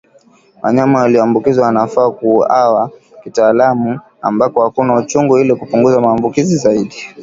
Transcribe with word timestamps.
Wanyama 0.61 0.99
walioambukizwa 0.99 1.65
wanafaa 1.65 2.09
kuuawa 2.11 2.91
kitaalamu 3.23 3.99
ambako 4.21 4.63
hakuna 4.63 4.95
uchungu 4.95 5.37
ili 5.37 5.55
kupunguza 5.55 6.01
maambukizi 6.01 6.57
zaidi 6.57 6.95